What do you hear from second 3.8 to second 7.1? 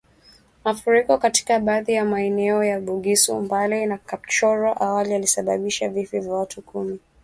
na Kapchorwa awali yalisababisha vifo vya watu kumi